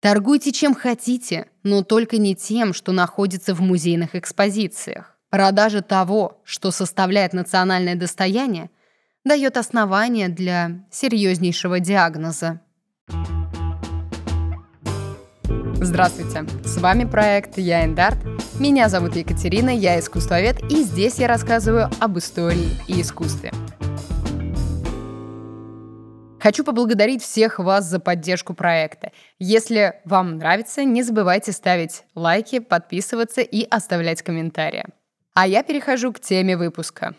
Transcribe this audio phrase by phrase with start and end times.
[0.00, 5.18] Торгуйте чем хотите, но только не тем, что находится в музейных экспозициях.
[5.28, 8.70] Продажа того, что составляет национальное достояние,
[9.24, 12.62] дает основание для серьезнейшего диагноза.
[15.74, 18.18] Здравствуйте, с вами проект «Я Эндарт».
[18.58, 23.52] Меня зовут Екатерина, я искусствовед, и здесь я рассказываю об истории и искусстве.
[26.40, 29.12] Хочу поблагодарить всех вас за поддержку проекта.
[29.38, 34.86] Если вам нравится, не забывайте ставить лайки, подписываться и оставлять комментарии.
[35.34, 37.14] А я перехожу к теме выпуска.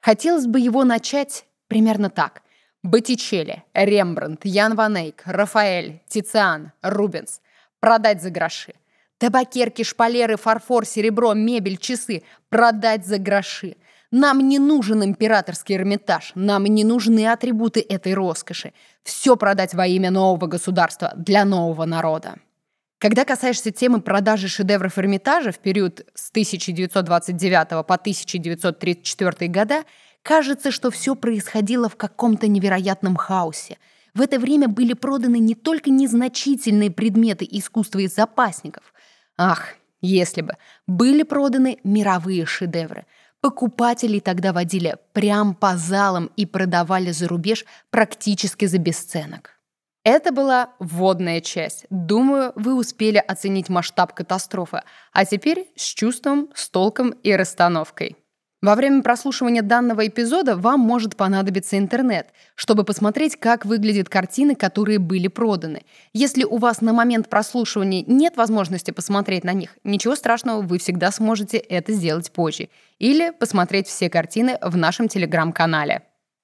[0.00, 2.42] Хотелось бы его начать примерно так.
[2.84, 7.40] Боттичелли, Рембрандт, Ян Ван Эйк, Рафаэль, Тициан, Рубенс.
[7.80, 8.74] Продать за гроши.
[9.18, 12.22] Табакерки, шпалеры, фарфор, серебро, мебель, часы.
[12.48, 13.76] Продать за гроши.
[14.12, 18.74] Нам не нужен императорский Эрмитаж, нам не нужны атрибуты этой роскоши.
[19.02, 22.34] Все продать во имя нового государства для нового народа.
[22.98, 29.84] Когда касаешься темы продажи шедевров Эрмитажа в период с 1929 по 1934 года,
[30.22, 33.78] кажется, что все происходило в каком-то невероятном хаосе.
[34.12, 38.92] В это время были проданы не только незначительные предметы искусства из запасников.
[39.38, 39.68] Ах,
[40.02, 40.52] если бы,
[40.86, 43.06] были проданы мировые шедевры–
[43.42, 49.58] Покупателей тогда водили прям по залам и продавали за рубеж практически за бесценок.
[50.04, 51.86] Это была вводная часть.
[51.90, 54.82] Думаю, вы успели оценить масштаб катастрофы.
[55.12, 58.16] А теперь с чувством, с толком и расстановкой.
[58.62, 65.00] Во время прослушивания данного эпизода вам может понадобиться интернет, чтобы посмотреть, как выглядят картины, которые
[65.00, 65.82] были проданы.
[66.12, 71.10] Если у вас на момент прослушивания нет возможности посмотреть на них, ничего страшного, вы всегда
[71.10, 72.68] сможете это сделать позже.
[73.00, 76.02] Или посмотреть все картины в нашем телеграм-канале.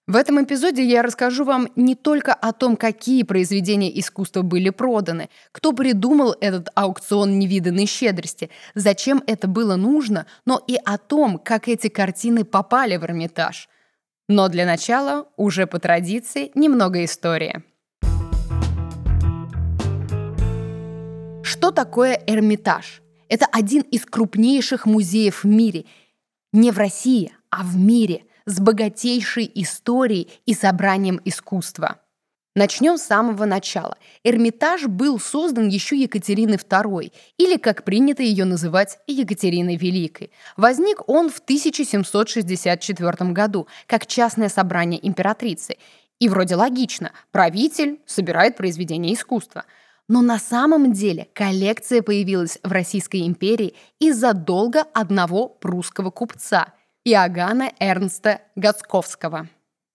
[0.08, 5.28] В этом эпизоде я расскажу вам не только о том, какие произведения искусства были проданы,
[5.52, 11.68] кто придумал этот аукцион невиданной щедрости, зачем это было нужно, но и о том, как
[11.68, 13.68] эти картины попали в Эрмитаж.
[14.30, 17.62] Но для начала, уже по традиции, немного истории.
[21.42, 23.02] Что такое Эрмитаж?
[23.28, 25.84] Это один из крупнейших музеев в мире.
[26.54, 32.00] Не в России, а в мире– с богатейшей историей и собранием искусства.
[32.56, 33.98] Начнем с самого начала.
[34.24, 40.32] Эрмитаж был создан еще Екатериной II, или, как принято ее называть, Екатериной Великой.
[40.56, 45.76] Возник он в 1764 году, как частное собрание императрицы.
[46.18, 49.64] И вроде логично, правитель собирает произведения искусства.
[50.08, 56.72] Но на самом деле коллекция появилась в Российской империи из-за долга одного прусского купца–
[57.04, 59.48] Иоганна Эрнста Гацковского.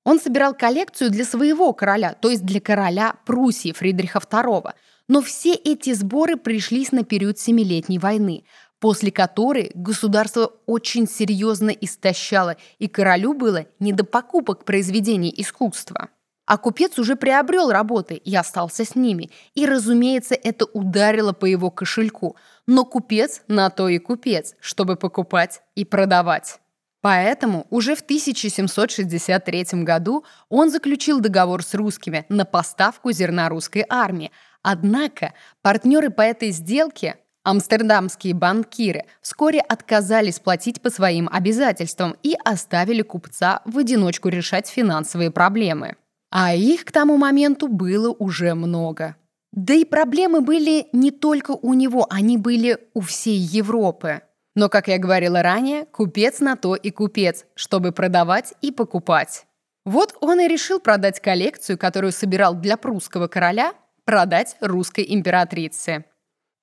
[0.06, 4.74] Он собирал коллекцию для своего короля, то есть для короля Пруссии Фридриха II.
[5.08, 8.44] Но все эти сборы пришлись на период Семилетней войны,
[8.80, 16.10] после которой государство очень серьезно истощало, и королю было не до покупок произведений искусства.
[16.46, 19.32] А купец уже приобрел работы и остался с ними.
[19.56, 22.36] И, разумеется, это ударило по его кошельку.
[22.68, 26.60] Но купец на то и купец, чтобы покупать и продавать.
[27.04, 34.32] Поэтому уже в 1763 году он заключил договор с русскими на поставку зерна русской армии.
[34.62, 43.02] Однако партнеры по этой сделке, амстердамские банкиры, вскоре отказались платить по своим обязательствам и оставили
[43.02, 45.98] купца в одиночку решать финансовые проблемы.
[46.32, 49.18] А их к тому моменту было уже много.
[49.52, 54.22] Да и проблемы были не только у него, они были у всей Европы.
[54.56, 59.46] Но, как я говорила ранее, купец на то и купец, чтобы продавать и покупать.
[59.86, 63.74] Вот он и решил продать коллекцию, которую собирал для прусского короля,
[64.06, 66.06] продать русской императрице.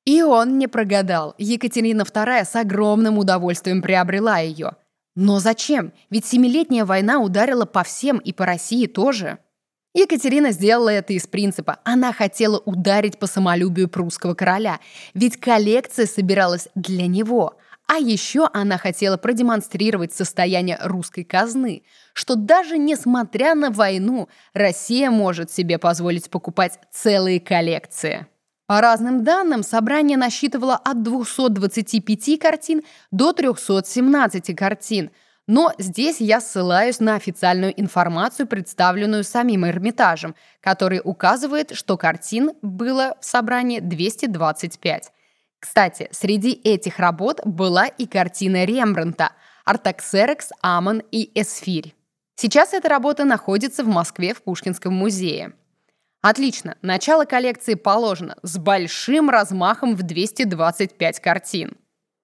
[0.06, 1.34] И он не прогадал.
[1.36, 4.76] Екатерина II с огромным удовольствием приобрела ее.
[5.16, 5.92] Но зачем?
[6.08, 9.38] Ведь Семилетняя война ударила по всем и по России тоже.
[9.92, 11.80] Екатерина сделала это из принципа.
[11.84, 14.78] Она хотела ударить по самолюбию прусского короля,
[15.14, 17.56] ведь коллекция собиралась для него–
[17.92, 21.82] а еще она хотела продемонстрировать состояние русской казны,
[22.12, 28.28] что даже несмотря на войну, Россия может себе позволить покупать целые коллекции.
[28.68, 35.10] По разным данным, собрание насчитывало от 225 картин до 317 картин,
[35.48, 43.16] но здесь я ссылаюсь на официальную информацию, представленную самим Эрмитажем, который указывает, что картин было
[43.20, 45.12] в собрании 225.
[45.60, 49.32] Кстати, среди этих работ была и картина Рембрандта
[49.64, 51.94] «Артаксерекс, Амон и Эсфирь».
[52.36, 55.52] Сейчас эта работа находится в Москве в Пушкинском музее.
[56.22, 61.76] Отлично, начало коллекции положено с большим размахом в 225 картин.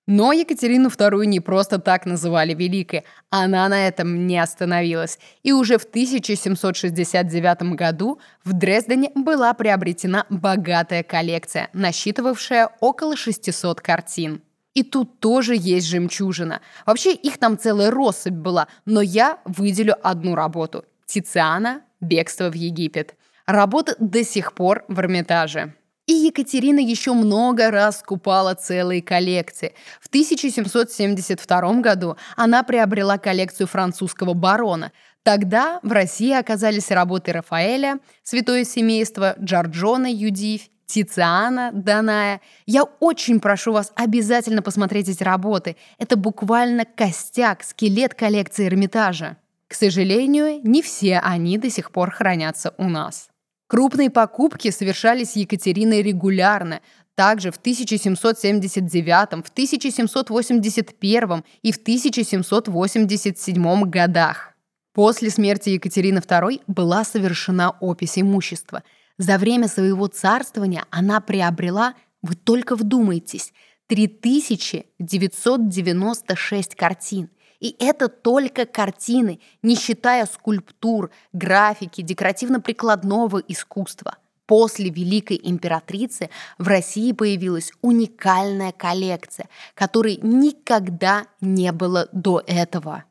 [0.06, 5.18] Но Екатерину II не просто так называли Великой, она на этом не остановилась.
[5.42, 14.42] И уже в 1769 году в Дрездене была приобретена богатая коллекция, насчитывавшая около 600 картин.
[14.74, 16.60] И тут тоже есть жемчужина.
[16.84, 20.84] Вообще их там целая россыпь была, но я выделю одну работу.
[21.06, 23.16] Тициана «Бегство в Египет».
[23.46, 25.74] Работа до сих пор в Эрмитаже.
[26.06, 29.74] И Екатерина еще много раз скупала целые коллекции.
[30.00, 34.92] В 1772 году она приобрела коллекцию французского барона.
[35.24, 42.40] Тогда в России оказались работы Рафаэля, Святое семейство, Джорджона Юдивь, Тициана Даная.
[42.64, 45.76] Я очень прошу вас обязательно посмотреть эти работы.
[45.98, 49.38] Это буквально костяк, скелет коллекции Эрмитажа.
[49.66, 53.28] К сожалению, не все они до сих пор хранятся у нас.
[53.68, 56.80] Крупные покупки совершались Екатериной регулярно,
[57.16, 64.52] также в 1779, в 1781 и в 1787 годах.
[64.92, 68.82] После смерти Екатерины II была совершена опись имущества.
[69.18, 73.52] За время своего царствования она приобрела, вы только вдумайтесь,
[73.88, 77.30] 3996 картин.
[77.60, 84.16] И это только картины, не считая скульптур, графики, декоративно-прикладного искусства.
[84.46, 93.04] После Великой Императрицы в России появилась уникальная коллекция, которой никогда не было до этого.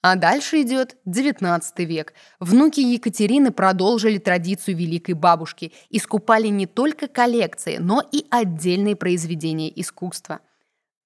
[0.00, 2.14] А дальше идет XIX век.
[2.38, 9.72] Внуки Екатерины продолжили традицию великой бабушки и скупали не только коллекции, но и отдельные произведения
[9.80, 10.38] искусства.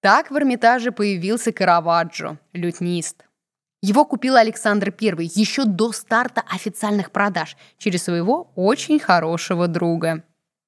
[0.03, 3.25] Так в Эрмитаже появился Караваджо, лютнист.
[3.83, 10.25] Его купил Александр I еще до старта официальных продаж через своего очень хорошего друга.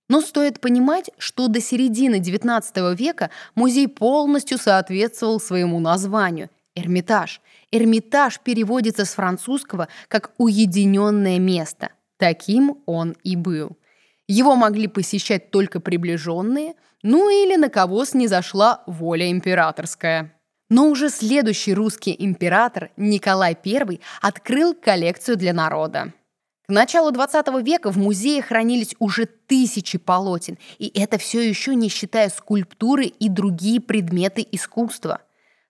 [0.08, 7.40] Но стоит понимать, что до середины XIX века музей полностью соответствовал своему названию– Эрмитаж.
[7.72, 11.90] Эрмитаж переводится с французского как «уединенное место».
[12.18, 13.76] Таким он и был.
[14.28, 20.34] Его могли посещать только приближенные, ну или на кого снизошла воля императорская.
[20.70, 26.14] Но уже следующий русский император Николай I открыл коллекцию для народа.
[26.66, 31.90] К началу 20 века в музее хранились уже тысячи полотен, и это все еще не
[31.90, 35.20] считая скульптуры и другие предметы искусства.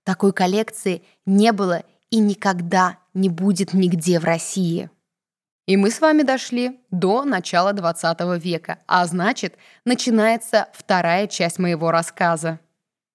[0.05, 4.89] Такой коллекции не было и никогда не будет нигде в России.
[5.67, 9.55] И мы с вами дошли до начала 20 века, а значит,
[9.87, 12.61] начинается вторая часть моего рассказа.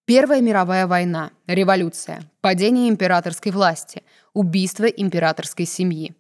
[0.06, 4.02] Первая мировая война, революция, падение императорской власти,
[4.34, 6.16] убийство императорской семьи.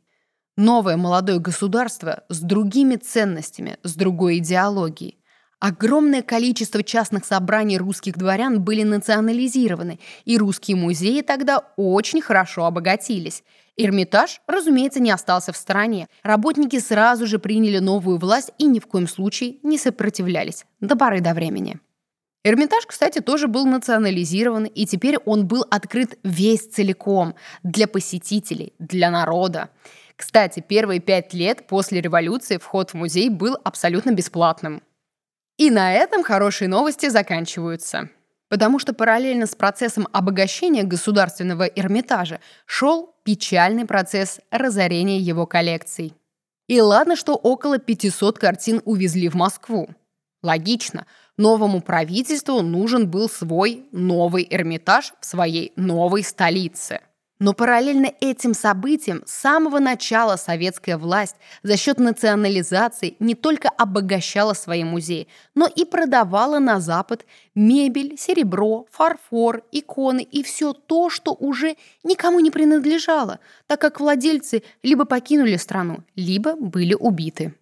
[0.55, 5.17] Новое молодое государство с другими ценностями, с другой идеологией.
[5.59, 13.43] Огромное количество частных собраний русских дворян были национализированы, и русские музеи тогда очень хорошо обогатились.
[13.81, 16.09] Эрмитаж, разумеется, не остался в стороне.
[16.21, 21.21] Работники сразу же приняли новую власть и ни в коем случае не сопротивлялись до поры
[21.21, 21.79] до времени.
[22.43, 29.09] Эрмитаж, кстати, тоже был национализирован, и теперь он был открыт весь целиком для посетителей, для
[29.11, 29.69] народа.
[30.17, 34.83] Кстати, первые пять лет после революции вход в музей был абсолютно бесплатным.
[35.57, 38.09] И на этом хорошие новости заканчиваются.
[38.49, 46.13] Потому что параллельно с процессом обогащения государственного Эрмитажа шел печальный процесс разорения его коллекций.
[46.67, 49.89] И ладно, что около 500 картин увезли в Москву.
[50.41, 51.05] Логично,
[51.37, 57.01] новому правительству нужен был свой новый Эрмитаж в своей новой столице.
[57.39, 64.53] Но параллельно этим событиям с самого начала советская власть за счет национализации не только обогащала
[64.53, 71.33] свои музеи, но и продавала на Запад мебель, серебро, фарфор, иконы и все то, что
[71.33, 77.53] уже никому не принадлежало, так как владельцы либо покинули страну, либо были убиты.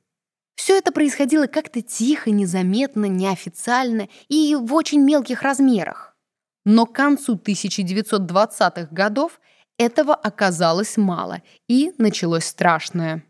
[0.56, 6.18] Все это происходило как-то тихо, незаметно, неофициально и в очень мелких размерах.
[6.66, 9.40] Но к концу 1920-х годов
[9.78, 13.24] этого оказалось мало, и началось страшное.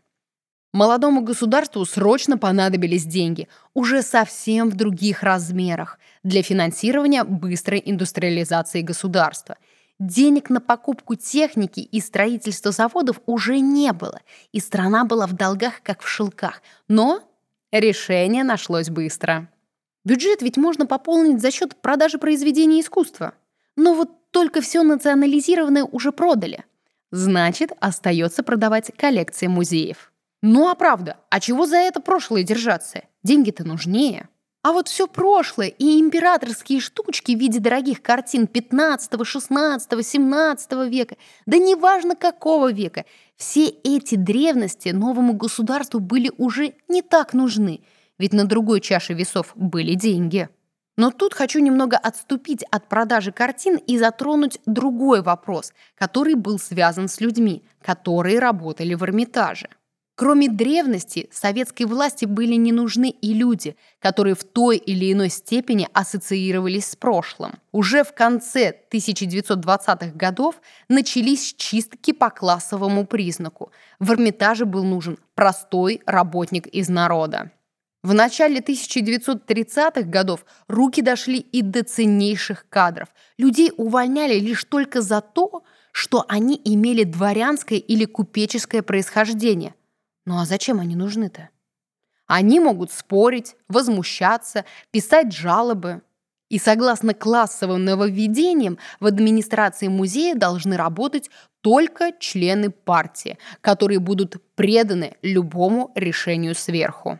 [0.72, 9.56] Молодому государству срочно понадобились деньги, уже совсем в других размерах, для финансирования быстрой индустриализации государства.
[9.98, 14.20] Денег на покупку техники и строительство заводов уже не было,
[14.52, 16.62] и страна была в долгах, как в шелках.
[16.86, 17.22] Но
[17.72, 19.50] решение нашлось быстро.
[20.04, 23.34] Бюджет ведь можно пополнить за счет продажи произведений искусства.
[23.78, 26.64] Но вот только все национализированное уже продали.
[27.12, 30.12] Значит, остается продавать коллекции музеев.
[30.42, 33.04] Ну а правда, а чего за это прошлое держаться?
[33.22, 34.28] Деньги-то нужнее.
[34.64, 41.16] А вот все прошлое и императорские штучки в виде дорогих картин 15, 16, 17 века,
[41.46, 43.04] да неважно какого века,
[43.36, 47.82] все эти древности новому государству были уже не так нужны,
[48.18, 50.48] ведь на другой чаше весов были деньги.
[50.98, 57.08] Но тут хочу немного отступить от продажи картин и затронуть другой вопрос, который был связан
[57.08, 59.68] с людьми, которые работали в Эрмитаже.
[60.16, 65.88] Кроме древности, советской власти были не нужны и люди, которые в той или иной степени
[65.92, 67.52] ассоциировались с прошлым.
[67.70, 70.56] Уже в конце 1920-х годов
[70.88, 73.70] начались чистки по классовому признаку.
[74.00, 77.52] В Эрмитаже был нужен простой работник из народа.
[78.04, 83.08] В начале 1930-х годов руки дошли и до ценнейших кадров.
[83.38, 89.74] Людей увольняли лишь только за то, что они имели дворянское или купеческое происхождение.
[90.26, 91.48] Ну а зачем они нужны-то?
[92.26, 96.02] Они могут спорить, возмущаться, писать жалобы.
[96.50, 101.30] И согласно классовым нововведениям в администрации музея должны работать
[101.62, 107.18] только члены партии, которые будут преданы любому решению сверху.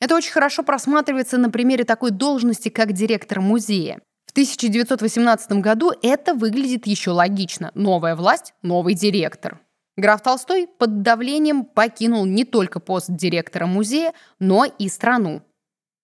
[0.00, 4.00] Это очень хорошо просматривается на примере такой должности, как директор музея.
[4.26, 7.72] В 1918 году это выглядит еще логично.
[7.74, 9.60] Новая власть– новый директор.
[9.96, 15.42] Граф Толстой под давлением покинул не только пост директора музея, но и страну.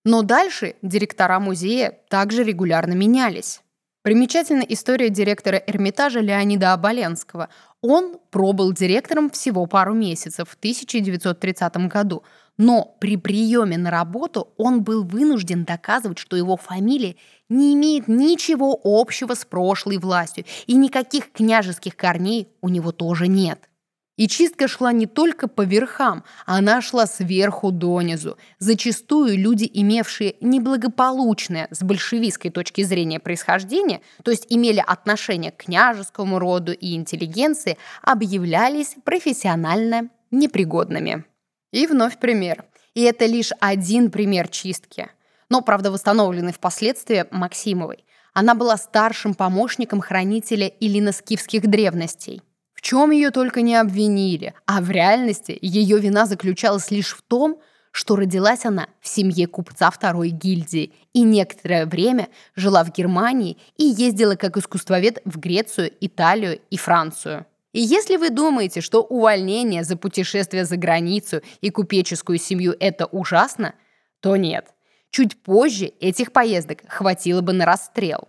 [0.04, 3.60] Но дальше директора музея также регулярно менялись.
[4.02, 7.48] Примечательна история директора Эрмитажа Леонида Оболенского.
[7.86, 12.22] Он пробыл директором всего пару месяцев в 1930 году,
[12.56, 17.16] но при приеме на работу он был вынужден доказывать, что его фамилия
[17.50, 23.68] не имеет ничего общего с прошлой властью, и никаких княжеских корней у него тоже нет.
[24.16, 28.38] И чистка шла не только по верхам, она шла сверху донизу.
[28.60, 36.38] Зачастую люди, имевшие неблагополучное с большевистской точки зрения происхождение, то есть имели отношение к княжескому
[36.38, 41.24] роду и интеллигенции, объявлялись профессионально непригодными.
[41.72, 42.66] И вновь пример.
[42.94, 45.08] И это лишь один пример чистки.
[45.48, 48.04] Но, правда, восстановленный впоследствии Максимовой.
[48.32, 52.42] Она была старшим помощником хранителя Илино-Скифских древностей
[52.84, 57.58] чем ее только не обвинили, а в реальности ее вина заключалась лишь в том,
[57.92, 63.84] что родилась она в семье купца второй гильдии и некоторое время жила в Германии и
[63.84, 67.46] ездила как искусствовед в Грецию, Италию и Францию.
[67.72, 73.74] И если вы думаете, что увольнение за путешествие за границу и купеческую семью– это ужасно,
[74.20, 74.66] то нет.
[75.10, 78.28] Чуть позже этих поездок хватило бы на расстрел.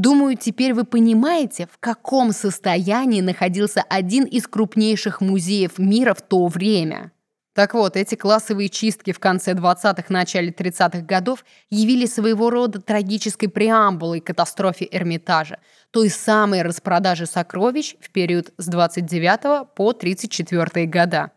[0.00, 6.46] Думаю, теперь вы понимаете, в каком состоянии находился один из крупнейших музеев мира в то
[6.46, 7.12] время.
[7.52, 13.50] Так вот, эти классовые чистки в конце 20-х, начале 30-х годов явились своего рода трагической
[13.50, 15.58] преамбулой катастрофе Эрмитажа,
[15.90, 21.30] той самой распродажи сокровищ в период с 29 по 34 года.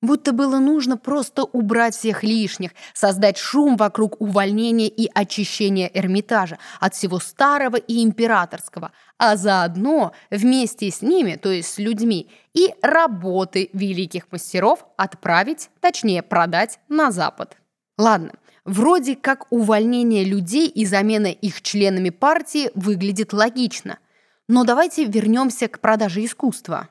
[0.00, 6.94] Будто было нужно просто убрать всех лишних, создать шум вокруг увольнения и очищения Эрмитажа от
[6.94, 13.70] всего старого и императорского, а заодно вместе с ними, то есть с людьми, и работы
[13.72, 17.56] великих мастеров отправить, точнее продать на Запад.
[17.96, 23.98] Ладно, вроде как увольнение людей и замена их членами партии выглядит логично.
[24.46, 26.88] Но давайте вернемся к продаже искусства.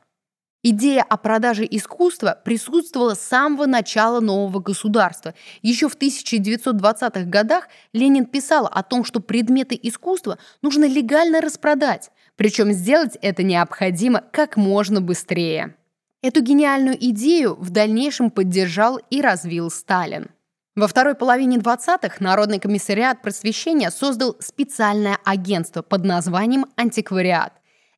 [0.69, 5.33] Идея о продаже искусства присутствовала с самого начала нового государства.
[5.61, 12.73] Еще в 1920-х годах Ленин писал о том, что предметы искусства нужно легально распродать, причем
[12.73, 15.77] сделать это необходимо как можно быстрее.
[16.21, 20.31] Эту гениальную идею в дальнейшем поддержал и развил Сталин.
[20.75, 27.53] Во второй половине 20-х Народный комиссариат просвещения создал специальное агентство под названием «Антиквариат»,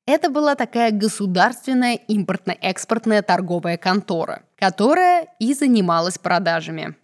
[0.10, 6.96] это была такая государственная импортно-экспортная торговая контора, которая и занималась продажами.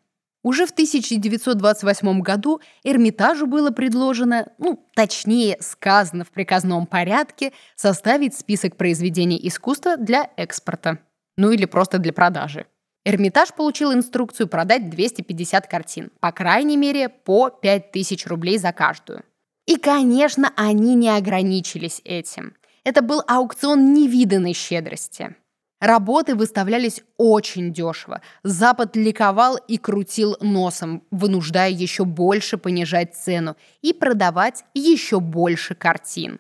[0.41, 8.75] Уже в 1928 году Эрмитажу было предложено, ну, точнее сказано в приказном порядке, составить список
[8.75, 11.00] произведений искусства для экспорта.
[11.38, 12.67] Ну или просто для продажи.
[13.05, 19.24] Эрмитаж получил инструкцию продать 250 картин, по крайней мере, по 5000 рублей за каждую.
[19.65, 22.55] И, конечно, они не ограничились этим.
[22.86, 25.36] Это был аукцион невиданной щедрости.
[25.82, 28.22] Работы выставлялись очень дешево.
[28.44, 36.39] Запад ликовал и крутил носом, вынуждая еще больше понижать цену и продавать еще больше картин.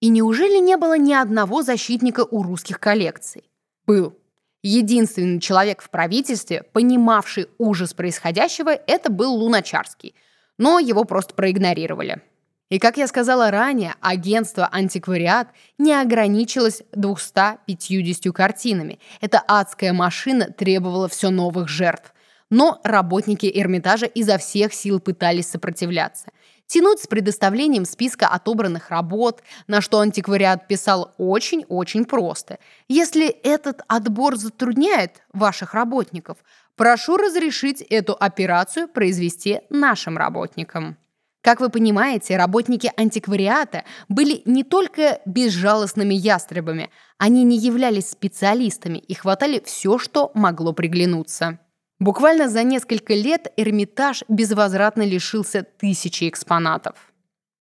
[0.00, 3.44] И неужели не было ни одного защитника у русских коллекций?
[3.86, 4.16] Был.
[4.62, 10.14] Единственный человек в правительстве, понимавший ужас происходящего, это был Луначарский,
[10.58, 12.22] но его просто проигнорировали.
[12.70, 19.00] И, как я сказала ранее, агентство «Антиквариат» не ограничилось 250 картинами.
[19.20, 22.14] Эта адская машина требовала все новых жертв.
[22.48, 26.28] Но работники Эрмитажа изо всех сил пытались сопротивляться.
[26.66, 32.60] Тянуть с предоставлением списка отобранных работ, на что антиквариат писал очень-очень просто.
[32.86, 36.38] Если этот отбор затрудняет ваших работников,
[36.76, 40.96] прошу разрешить эту операцию произвести нашим работникам.
[41.42, 49.14] Как вы понимаете, работники антиквариата были не только безжалостными ястребами, они не являлись специалистами и
[49.14, 51.58] хватали все, что могло приглянуться.
[51.98, 57.09] Буквально за несколько лет Эрмитаж безвозвратно лишился тысячи экспонатов.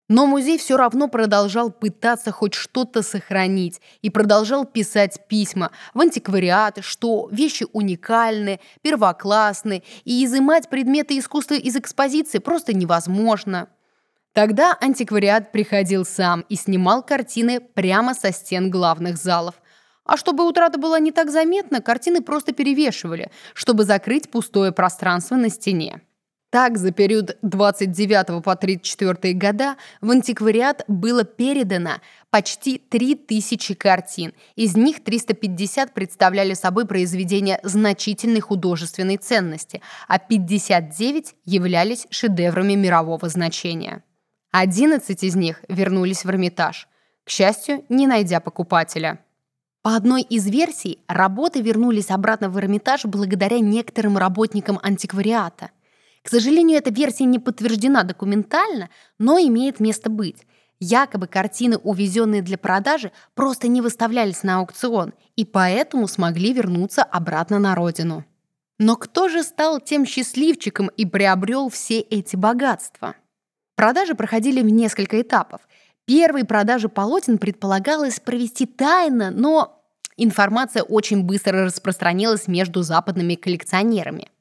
[0.07, 6.83] Но музей все равно продолжал пытаться хоть что-то сохранить и продолжал писать письма в антиквариат,
[6.83, 13.67] что вещи уникальны, первоклассны, и изымать предметы искусства из экспозиции просто невозможно.
[14.33, 19.55] Тогда антиквариат приходил сам и снимал картины прямо со стен главных залов.
[20.03, 25.49] А чтобы утрата была не так заметна, картины просто перевешивали, чтобы закрыть пустое пространство на
[25.49, 26.01] стене.
[26.55, 34.31] Так, за период 29 по 34 года в антиквариат было передано почти 3000 картин.
[34.55, 44.01] Из них 350 представляли собой произведения значительной художественной ценности, а 59 являлись шедеврами мирового значения.
[44.53, 46.87] 11 из них вернулись в Эрмитаж,
[47.25, 49.19] к счастью, не найдя покупателя.
[49.81, 55.71] По одной из версий, работы вернулись обратно в Эрмитаж благодаря некоторым работникам антиквариата–
[56.25, 58.89] к сожалению, эта версия не подтверждена документально,
[59.19, 60.37] но имеет место быть.
[60.79, 67.59] Якобы картины, увезенные для продажи, просто не выставлялись на аукцион и поэтому смогли вернуться обратно
[67.59, 68.25] на родину.
[68.79, 73.13] Но кто же стал тем счастливчиком и приобрел все эти богатства?
[73.75, 75.61] Продажи проходили в несколько этапов.
[76.05, 79.79] Первые продажи полотен предполагалось провести тайно, но
[80.17, 84.31] информация очень быстро распространилась между западными коллекционерами.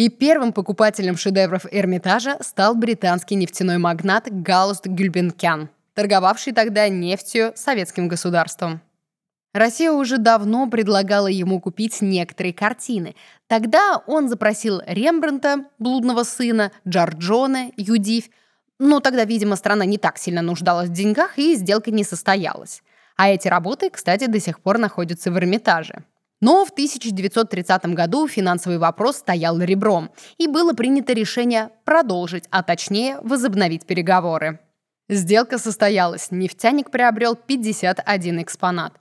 [0.00, 8.08] И первым покупателем шедевров Эрмитажа стал британский нефтяной магнат Галуст Гюльбенкян, торговавший тогда нефтью советским
[8.08, 8.80] государством.
[9.52, 13.14] Россия уже давно предлагала ему купить некоторые картины.
[13.46, 18.30] Тогда он запросил Рембрандта, блудного сына, Джорджона, Юдив.
[18.78, 22.82] Но тогда, видимо, страна не так сильно нуждалась в деньгах, и сделка не состоялась.
[23.16, 26.04] А эти работы, кстати, до сих пор находятся в Эрмитаже.
[26.40, 33.18] Но в 1930 году финансовый вопрос стоял ребром, и было принято решение продолжить, а точнее
[33.20, 34.58] возобновить переговоры.
[35.08, 38.94] Сделка состоялась, нефтяник приобрел 51 экспонат.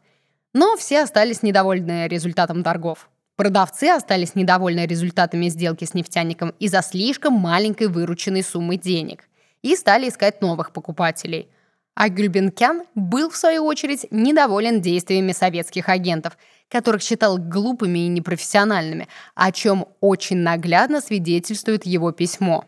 [0.54, 3.10] Но все остались недовольны результатом торгов.
[3.38, 9.30] Продавцы остались недовольны результатами сделки с нефтяником из-за слишком маленькой вырученной суммы денег
[9.62, 11.48] и стали искать новых покупателей–
[12.00, 16.38] а Гюльбенкян был, в свою очередь, недоволен действиями советских агентов,
[16.70, 22.66] которых считал глупыми и непрофессиональными, о чем очень наглядно свидетельствует его письмо.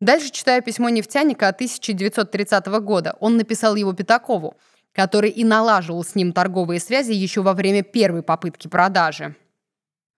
[0.00, 3.16] Дальше читаю письмо нефтяника от 1930 года.
[3.20, 4.56] Он написал его Пятакову,
[4.92, 9.36] который и налаживал с ним торговые связи еще во время первой попытки продажи.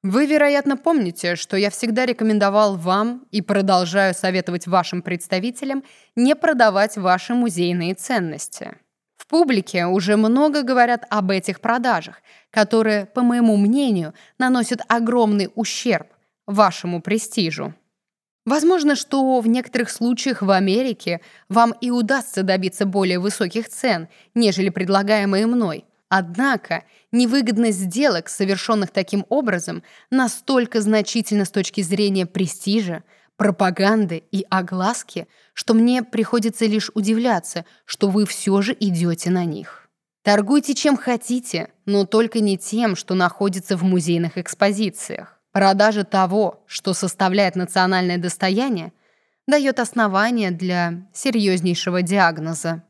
[0.03, 5.83] Вы, вероятно, помните, что я всегда рекомендовал вам и продолжаю советовать вашим представителям
[6.15, 8.77] не продавать ваши музейные ценности.
[9.25, 16.09] В публике уже много говорят об этих продажах, которые, по моему мнению, наносят огромный ущерб
[16.47, 17.75] вашему престижу.
[18.45, 24.69] Возможно, что в некоторых случаях в Америке вам и удастся добиться более высоких цен, нежели
[24.69, 33.03] предлагаемые мной– Однако невыгодность сделок, совершенных таким образом, настолько значительна с точки зрения престижа,
[33.37, 39.89] пропаганды и огласки, что мне приходится лишь удивляться, что вы все же идете на них.
[40.23, 45.39] Торгуйте чем хотите, но только не тем, что находится в музейных экспозициях.
[45.53, 48.93] Продажа того, что составляет национальное достояние,
[49.47, 52.83] дает основания для серьезнейшего диагноза.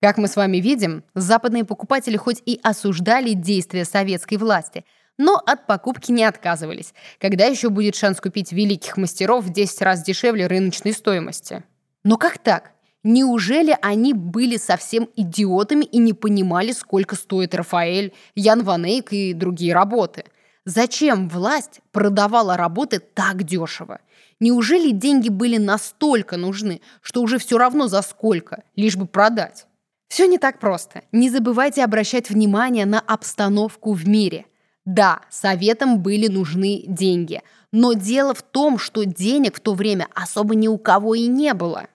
[0.00, 4.84] Как мы с вами видим, западные покупатели хоть и осуждали действия советской власти,
[5.18, 6.94] но от покупки не отказывались.
[7.20, 11.64] Когда еще будет шанс купить великих мастеров в 10 раз дешевле рыночной стоимости?
[12.04, 12.72] Но как так?
[13.02, 19.32] Неужели они были совсем идиотами и не понимали, сколько стоит Рафаэль, Ян Ван Эйк и
[19.32, 20.24] другие работы?
[20.64, 24.00] Зачем власть продавала работы так дешево?
[24.40, 29.66] Неужели деньги были настолько нужны, что уже все равно за сколько, лишь бы продать?
[30.08, 31.02] Все не так просто.
[31.12, 34.46] Не забывайте обращать внимание на обстановку в мире.
[34.86, 40.54] Да, советам были нужны деньги, но дело в том, что денег в то время особо
[40.54, 41.88] ни у кого и не было.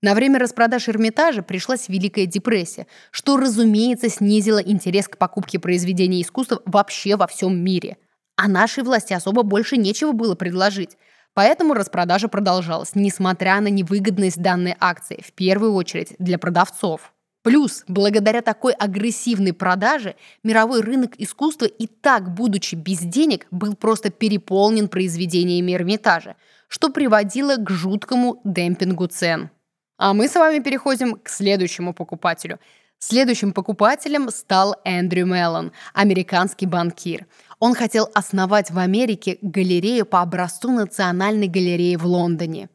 [0.00, 6.62] На время распродаж Эрмитажа пришлась Великая депрессия, что, разумеется, снизило интерес к покупке произведений искусства
[6.64, 7.96] вообще во всем мире.
[8.36, 10.96] А нашей власти особо больше нечего было предложить.
[11.34, 17.12] Поэтому распродажа продолжалась, несмотря на невыгодность данной акции, в первую очередь для продавцов.
[17.46, 24.10] Плюс, благодаря такой агрессивной продаже, мировой рынок искусства и так, будучи без денег, был просто
[24.10, 26.34] переполнен произведениями Эрмитажа,
[26.66, 29.50] что приводило к жуткому демпингу цен.
[29.96, 32.58] А мы с вами переходим к следующему покупателю.
[32.98, 37.26] Следующим покупателем стал Эндрю Меллон, американский банкир.
[37.60, 42.70] Он хотел основать в Америке галерею по образцу Национальной галереи в Лондоне.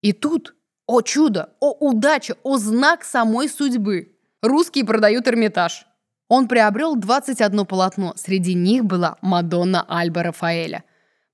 [0.00, 5.86] И тут, о чудо, о удача, о знак самой судьбы, русские продают Эрмитаж.
[6.28, 10.84] Он приобрел 21 полотно, среди них была Мадонна Альба Рафаэля.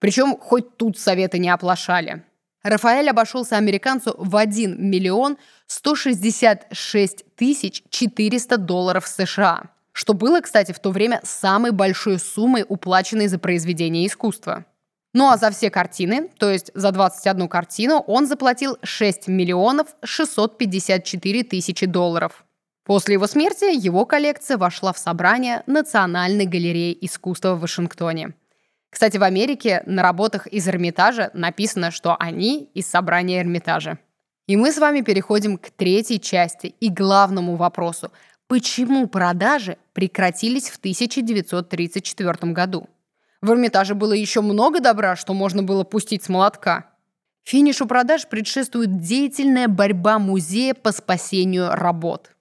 [0.00, 2.24] Причем хоть тут советы не оплошали.
[2.62, 10.78] Рафаэль обошелся американцу в 1 миллион 166 тысяч 400 долларов США, что было, кстати, в
[10.80, 14.64] то время самой большой суммой, уплаченной за произведение искусства.
[15.14, 21.44] Ну а за все картины, то есть за 21 картину, он заплатил 6 миллионов 654
[21.44, 22.44] тысячи долларов.
[22.84, 28.34] После его смерти его коллекция вошла в собрание Национальной галереи искусства в Вашингтоне–
[28.90, 33.98] кстати, в Америке на работах из Эрмитажа написано, что они из собрания Эрмитажа.
[34.46, 38.10] И мы с вами переходим к третьей части и главному вопросу.
[38.46, 42.88] Почему продажи прекратились в 1934 году?
[43.40, 46.90] В Эрмитаже было еще много добра, что можно было пустить с молотка.
[47.44, 52.32] Финишу продаж предшествует деятельная борьба музея по спасению работ.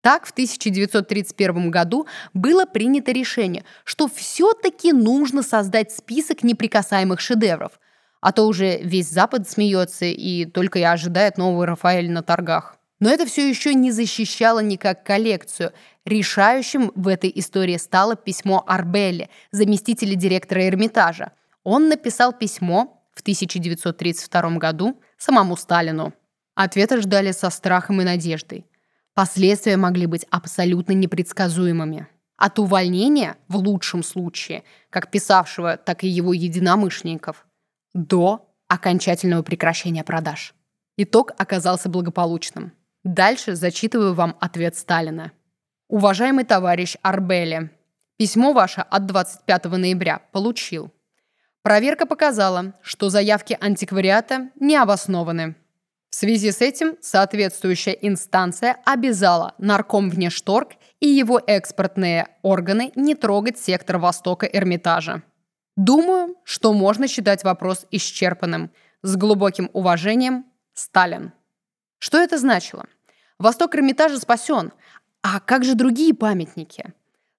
[0.00, 7.80] Так, в 1931 году было принято решение, что все-таки нужно создать список неприкасаемых шедевров,
[8.20, 12.76] а то уже весь Запад смеется и только и ожидает нового Рафаэля на торгах.
[13.04, 15.74] Но это все еще не защищало никак коллекцию.
[16.06, 21.32] Решающим в этой истории стало письмо Арбелли, заместителя директора Эрмитажа.
[21.64, 26.14] Он написал письмо в 1932 году самому Сталину.
[26.54, 28.64] Ответа ждали со страхом и надеждой.
[29.12, 32.08] Последствия могли быть абсолютно непредсказуемыми.
[32.38, 37.46] От увольнения, в лучшем случае, как писавшего, так и его единомышленников,
[37.92, 40.54] до окончательного прекращения продаж.
[40.96, 42.72] Итог оказался благополучным.
[43.04, 45.32] Дальше зачитываю вам ответ Сталина.
[45.88, 47.70] Уважаемый товарищ Арбели,
[48.16, 50.90] письмо ваше от 25 ноября получил.
[51.62, 55.54] Проверка показала, что заявки антиквариата не обоснованы.
[56.08, 63.58] В связи с этим соответствующая инстанция обязала Нарком Внешторг и его экспортные органы не трогать
[63.58, 65.22] сектор Востока Эрмитажа.
[65.76, 68.70] Думаю, что можно считать вопрос исчерпанным.
[69.02, 71.32] С глубоким уважением, Сталин.
[71.98, 72.86] Что это значило?
[73.38, 74.72] Восток Эрмитажа спасен.
[75.22, 76.92] А как же другие памятники?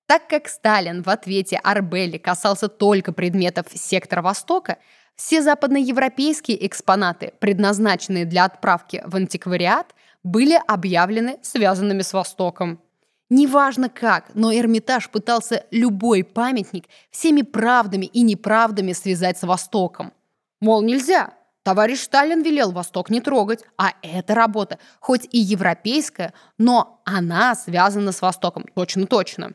[0.08, 4.78] Так как Сталин в ответе Арбели касался только предметов сектора Востока,
[5.16, 12.82] все западноевропейские экспонаты, предназначенные для отправки в антиквариат, были объявлены связанными с Востоком.
[13.30, 20.14] Неважно как, но Эрмитаж пытался любой памятник всеми правдами и неправдами связать с Востоком.
[20.60, 21.34] Мол, нельзя.
[21.66, 28.12] Товарищ Сталин велел Восток не трогать, а эта работа, хоть и европейская, но она связана
[28.12, 28.66] с Востоком.
[28.76, 29.54] Точно-точно.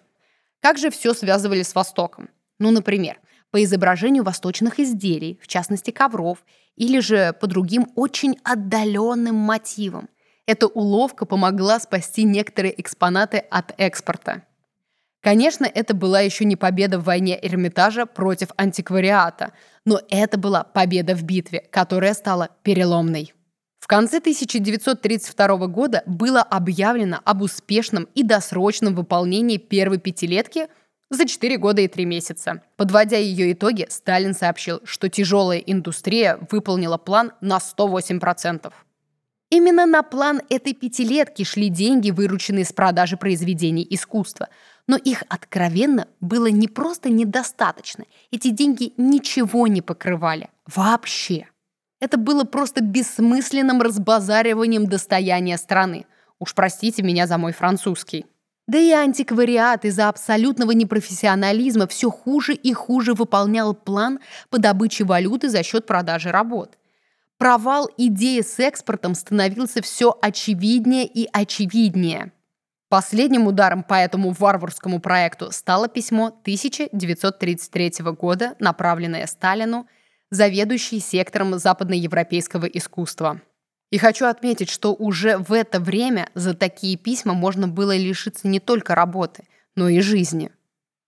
[0.60, 2.28] Как же все связывали с Востоком?
[2.58, 3.20] Ну, например,
[3.52, 6.44] по изображению восточных изделий, в частности ковров,
[6.74, 10.08] или же по другим очень отдаленным мотивам.
[10.46, 14.42] Эта уловка помогла спасти некоторые экспонаты от экспорта.
[15.20, 19.52] Конечно, это была еще не победа в войне Эрмитажа против антиквариата,
[19.86, 23.32] но это была победа в битве, которая стала переломной.
[23.78, 30.68] В конце 1932 года было объявлено об успешном и досрочном выполнении первой пятилетки–
[31.10, 32.62] за 4 года и 3 месяца.
[32.76, 38.72] Подводя ее итоги, Сталин сообщил, что тяжелая индустрия выполнила план на 108%.
[39.50, 44.48] Именно на план этой пятилетки шли деньги, вырученные с продажи произведений искусства.
[44.86, 48.04] Но их откровенно было не просто недостаточно.
[48.30, 50.50] Эти деньги ничего не покрывали.
[50.66, 51.48] Вообще.
[51.98, 56.06] Это было просто бессмысленным разбазариванием достояния страны.
[56.38, 58.26] Уж простите меня за мой французский.
[58.68, 65.48] Да и антиквариат из-за абсолютного непрофессионализма все хуже и хуже выполнял план по добыче валюты
[65.48, 66.78] за счет продажи работ.
[67.40, 72.32] Провал идеи с экспортом становился все очевиднее и очевиднее.
[72.90, 79.86] Последним ударом по этому варварскому проекту стало письмо 1933 года, направленное Сталину,
[80.28, 83.40] заведующий сектором западноевропейского искусства.
[83.90, 88.60] И хочу отметить, что уже в это время за такие письма можно было лишиться не
[88.60, 89.44] только работы,
[89.76, 90.52] но и жизни.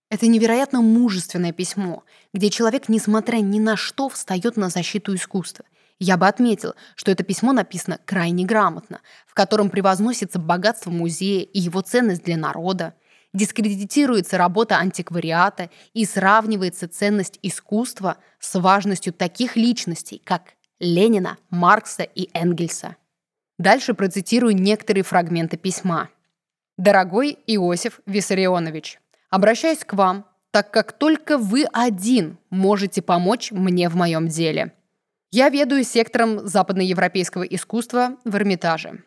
[0.09, 5.65] Это невероятно мужественное письмо, где человек, несмотря ни на что, встает на защиту искусства.
[6.05, 11.61] Я бы отметил, что это письмо написано крайне грамотно, в котором превозносится богатство музея и
[11.61, 12.93] его ценность для народа,
[13.31, 22.29] дискредитируется работа антиквариата и сравнивается ценность искусства с важностью таких личностей, как Ленина, Маркса и
[22.33, 22.97] Энгельса.
[23.57, 26.09] Дальше процитирую некоторые фрагменты письма.
[26.77, 33.95] «Дорогой Иосиф Виссарионович, обращаюсь к вам, так как только вы один можете помочь мне в
[33.95, 34.73] моем деле.
[35.35, 39.01] Я ведаю сектором западноевропейского искусства в Эрмитаже.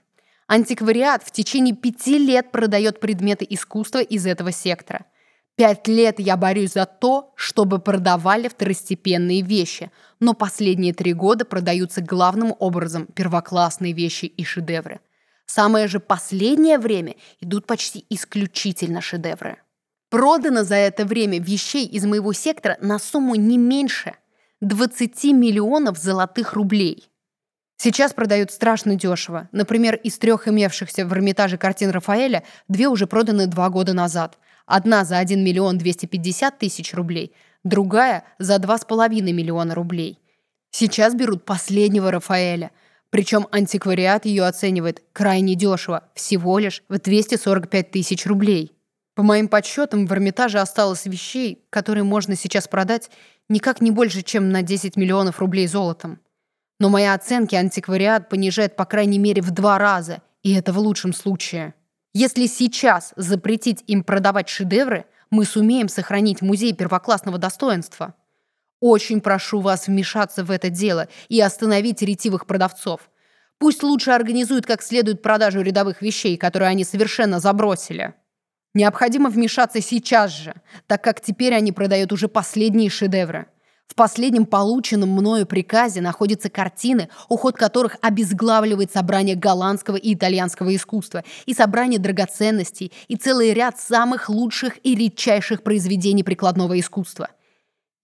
[0.48, 5.06] Антиквариат в течение пяти лет продает предметы искусства из этого сектора.
[5.54, 12.00] Пять лет я борюсь за то, чтобы продавали второстепенные вещи, но последние три года продаются
[12.00, 14.98] главным образом первоклассные вещи и шедевры.
[15.46, 19.58] Самое же последнее время идут почти исключительно шедевры.
[20.10, 24.16] Продано за это время вещей из моего сектора на сумму не меньше–
[24.62, 27.10] 20 миллионов золотых рублей.
[27.76, 29.50] Сейчас продают страшно дешево.
[29.52, 34.38] Например, из трех имевшихся в Эрмитаже картин Рафаэля две уже проданы два года назад.
[34.64, 40.18] Одна за 1 миллион 250 тысяч рублей, другая за 2,5 миллиона рублей.
[40.70, 42.70] Сейчас берут последнего Рафаэля.
[43.10, 48.75] Причем антиквариат ее оценивает крайне дешево, всего лишь в 245 тысяч рублей.
[49.16, 53.10] По моим подсчетам, в Эрмитаже осталось вещей, которые можно сейчас продать
[53.48, 56.20] никак не больше, чем на 10 миллионов рублей золотом.
[56.78, 61.14] Но мои оценки антиквариат понижает по крайней мере в два раза, и это в лучшем
[61.14, 61.72] случае.
[62.12, 68.14] Если сейчас запретить им продавать шедевры, мы сумеем сохранить музей первоклассного достоинства.
[68.80, 73.08] Очень прошу вас вмешаться в это дело и остановить ретивых продавцов.
[73.56, 78.14] Пусть лучше организуют как следует продажу рядовых вещей, которые они совершенно забросили.
[78.76, 80.54] Необходимо вмешаться сейчас же,
[80.86, 83.46] так как теперь они продают уже последние шедевры.
[83.86, 91.24] В последнем полученном мною приказе находятся картины, уход которых обезглавливает собрание голландского и итальянского искусства,
[91.46, 97.30] и собрание драгоценностей, и целый ряд самых лучших и редчайших произведений прикладного искусства.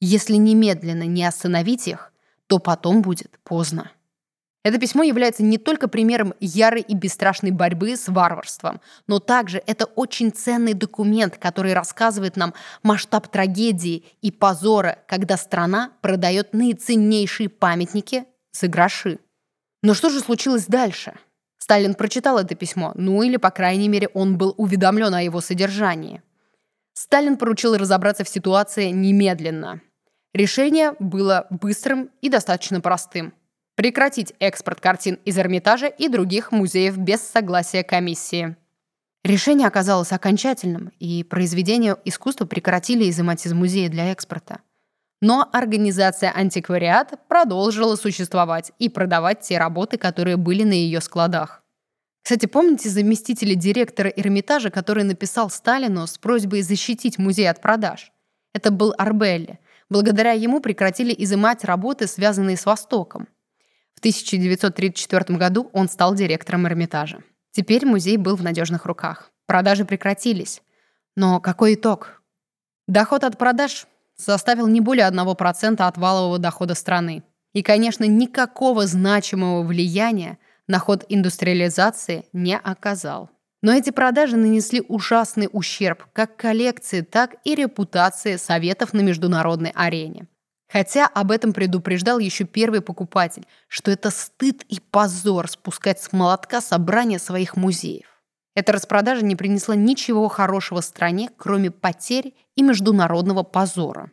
[0.01, 2.15] Если немедленно не остановить их,
[2.47, 3.91] то потом будет поздно.
[4.65, 9.87] Это письмо является не только примером ярой и бесстрашной борьбы с варварством, но также это
[9.87, 18.25] очень ценный документ, который рассказывает нам масштаб трагедии и позора, когда страна продает наиценнейшие памятники
[18.53, 19.19] за гроши.
[19.83, 21.15] Но что же случилось дальше?
[21.59, 26.23] Сталин прочитал это письмо, ну или, по крайней мере, он был уведомлен о его содержании.
[26.95, 29.81] Сталин поручил разобраться в ситуации немедленно.
[30.35, 33.35] Решение было быстрым и достаточно простым–
[33.75, 38.55] Прекратить экспорт картин из Эрмитажа и других музеев без согласия комиссии.
[39.25, 44.61] Решение оказалось окончательным, и произведения искусства прекратили изымать из музея для экспорта.
[45.23, 51.63] Но организация «Антиквариат» продолжила существовать и продавать те работы, которые были на ее складах.
[52.23, 58.13] Кстати, помните заместителя директора Эрмитажа, который написал Сталину с просьбой защитить музей от продаж?
[58.53, 59.61] Это был Арбелли.
[59.89, 63.29] Благодаря ему прекратили изымать работы, связанные с Востоком.
[64.03, 67.23] 1934 году он стал директором Эрмитажа.
[67.53, 69.31] Теперь музей был в надежных руках.
[69.47, 70.61] Продажи прекратились.
[71.15, 72.21] Но какой итог?
[72.89, 73.87] Доход от продаж
[74.17, 77.23] составил не более 1% от валового дохода страны.
[77.53, 83.31] И, конечно, никакого значимого влияния на ход индустриализации не оказал.
[83.63, 90.27] Но эти продажи нанесли ужасный ущерб как коллекции, так и репутации Советов на международной арене.
[90.73, 96.63] Хотя об этом предупреждал еще первый покупатель, что это стыд и позор спускать с молотка
[96.63, 98.07] собрание своих музеев.
[98.55, 104.13] Эта распродажа не принесла ничего хорошего стране, кроме потерь и международного позора.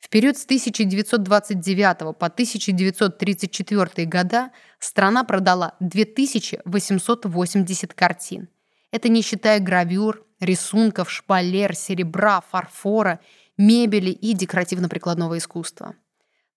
[0.00, 8.48] В период с 1929 по 1934 года страна продала 2880 картин.
[8.90, 13.20] Это не считая гравюр, рисунков, шпалер, серебра, фарфора–
[13.60, 15.94] мебели и декоративно-прикладного искусства.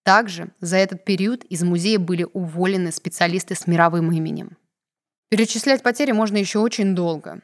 [0.03, 4.57] Также за этот период из музея были уволены специалисты с мировым именем.
[5.29, 7.41] Перечислять потери можно еще очень долго.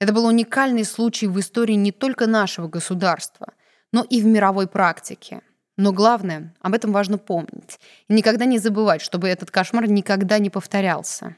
[0.00, 3.54] Это был уникальный случай в истории не только нашего государства,
[3.90, 5.40] но и в мировой практике.
[5.78, 10.50] Но главное, об этом важно помнить и никогда не забывать, чтобы этот кошмар никогда не
[10.50, 11.36] повторялся.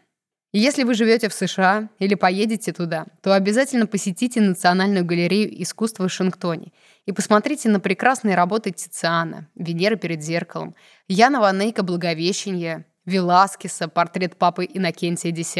[0.53, 6.07] Если вы живете в США или поедете туда, то обязательно посетите Национальную галерею искусства в
[6.07, 6.73] Вашингтоне
[7.05, 10.75] и посмотрите на прекрасные работы Тициана, Венера перед зеркалом,
[11.09, 15.57] Яна Ванейка «Благовещение», Веласкеса, портрет папы Иннокентия X,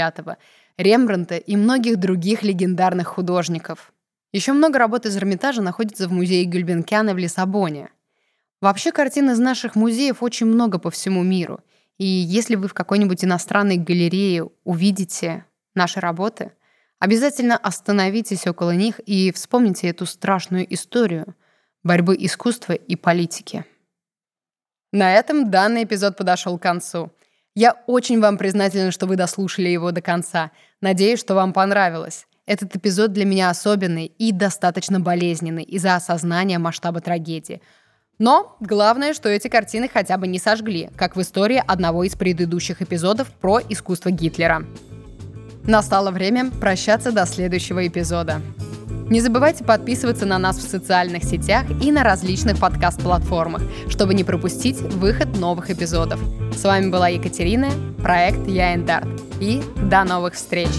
[0.77, 3.93] Рембранта и многих других легендарных художников.
[4.33, 7.91] Еще много работ из Эрмитажа находится в музее Гюльбенкяна в Лиссабоне.
[8.61, 11.61] Вообще картин из наших музеев очень много по всему миру.
[11.99, 16.53] И если вы в какой-нибудь иностранной галерее увидите наши работы,
[16.99, 21.35] обязательно остановитесь около них и вспомните эту страшную историю
[21.83, 23.65] борьбы искусства и политики.
[24.93, 27.13] На этом данный эпизод подошел к концу.
[27.55, 30.51] Я очень вам признательна, что вы дослушали его до конца.
[30.81, 32.27] Надеюсь, что вам понравилось.
[32.45, 37.61] Этот эпизод для меня особенный и достаточно болезненный из-за осознания масштаба трагедии.
[38.19, 42.81] Но главное, что эти картины хотя бы не сожгли, как в истории одного из предыдущих
[42.81, 44.65] эпизодов про искусство Гитлера.
[45.65, 48.41] Настало время прощаться до следующего эпизода.
[49.09, 54.81] Не забывайте подписываться на нас в социальных сетях и на различных подкаст-платформах, чтобы не пропустить
[54.81, 56.21] выход новых эпизодов.
[56.57, 57.69] С вами была Екатерина,
[58.03, 59.07] проект Я Эндарт.
[59.41, 60.71] И до новых встреч!